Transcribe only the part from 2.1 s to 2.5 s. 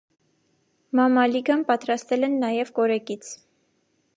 են